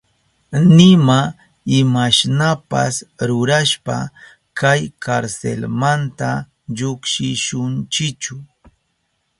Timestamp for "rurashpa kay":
3.27-4.81